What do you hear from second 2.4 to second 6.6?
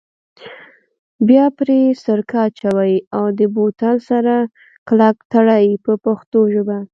اچوئ او د بوتل سر کلک تړئ په پښتو